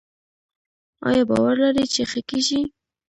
[1.07, 2.61] ایا باور لرئ چې ښه کیږئ؟